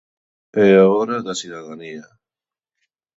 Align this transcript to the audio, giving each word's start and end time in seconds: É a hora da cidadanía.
É 0.67 0.67
a 0.77 0.85
hora 0.93 1.17
da 1.27 1.33
cidadanía. 1.41 2.05